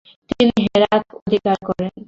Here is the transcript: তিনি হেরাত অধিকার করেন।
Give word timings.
তিনি 0.29 0.59
হেরাত 0.65 1.03
অধিকার 1.19 1.57
করেন। 1.67 1.91